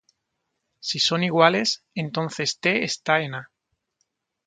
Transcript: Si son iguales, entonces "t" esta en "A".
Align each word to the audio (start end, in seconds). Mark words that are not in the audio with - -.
Si 0.79 0.97
son 0.99 1.21
iguales, 1.23 1.83
entonces 1.93 2.59
"t" 2.59 2.83
esta 2.83 3.21
en 3.21 3.35
"A". 3.35 3.51